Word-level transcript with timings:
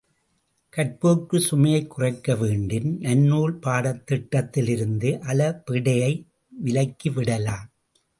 கற்போர்க்குச் 0.77 1.47
சுமையைக் 1.51 1.87
குறைக்க 1.87 2.35
வேண்டின், 2.35 2.97
நன்னூல் 2.99 3.59
பாடத்திட்டத்திலிருந்து 3.61 5.19
அளபெடையை 5.19 6.27
விலக்கிவிடலாம். 6.65 7.67